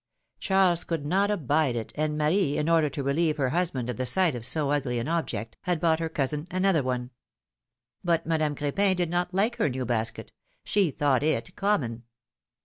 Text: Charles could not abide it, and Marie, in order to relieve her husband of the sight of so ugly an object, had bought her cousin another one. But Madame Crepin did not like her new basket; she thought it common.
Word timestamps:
Charles 0.39 0.83
could 0.83 1.05
not 1.05 1.29
abide 1.29 1.75
it, 1.75 1.91
and 1.93 2.17
Marie, 2.17 2.57
in 2.57 2.67
order 2.67 2.89
to 2.89 3.03
relieve 3.03 3.37
her 3.37 3.49
husband 3.49 3.87
of 3.87 3.97
the 3.97 4.05
sight 4.07 4.33
of 4.33 4.43
so 4.43 4.71
ugly 4.71 4.97
an 4.97 5.07
object, 5.07 5.57
had 5.61 5.79
bought 5.79 5.99
her 5.99 6.09
cousin 6.09 6.47
another 6.49 6.81
one. 6.81 7.11
But 8.03 8.25
Madame 8.25 8.55
Crepin 8.55 8.95
did 8.97 9.11
not 9.11 9.31
like 9.31 9.57
her 9.57 9.69
new 9.69 9.85
basket; 9.85 10.31
she 10.63 10.89
thought 10.89 11.21
it 11.21 11.55
common. 11.55 12.01